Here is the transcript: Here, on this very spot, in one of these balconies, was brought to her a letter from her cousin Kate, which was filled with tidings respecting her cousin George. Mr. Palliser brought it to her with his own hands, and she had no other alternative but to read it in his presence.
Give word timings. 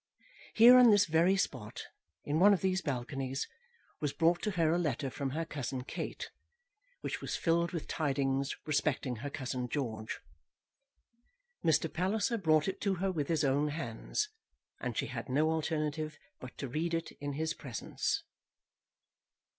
Here, 0.55 0.77
on 0.79 0.89
this 0.89 1.05
very 1.05 1.37
spot, 1.37 1.83
in 2.23 2.39
one 2.39 2.55
of 2.55 2.61
these 2.61 2.81
balconies, 2.81 3.47
was 3.99 4.13
brought 4.13 4.41
to 4.41 4.49
her 4.49 4.71
a 4.73 4.79
letter 4.79 5.11
from 5.11 5.29
her 5.29 5.45
cousin 5.45 5.83
Kate, 5.83 6.31
which 7.01 7.21
was 7.21 7.35
filled 7.35 7.71
with 7.71 7.87
tidings 7.87 8.55
respecting 8.65 9.17
her 9.17 9.29
cousin 9.29 9.69
George. 9.69 10.19
Mr. 11.63 11.87
Palliser 11.93 12.39
brought 12.39 12.67
it 12.67 12.81
to 12.81 12.95
her 12.95 13.11
with 13.11 13.27
his 13.27 13.43
own 13.43 13.67
hands, 13.67 14.27
and 14.79 14.97
she 14.97 15.05
had 15.05 15.29
no 15.29 15.49
other 15.51 15.57
alternative 15.57 16.17
but 16.39 16.57
to 16.57 16.67
read 16.67 16.95
it 16.95 17.11
in 17.21 17.33
his 17.33 17.53
presence. 17.53 18.23